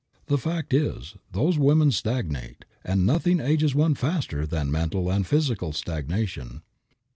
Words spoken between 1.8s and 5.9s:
stagnate, and nothing ages one faster than mental and physical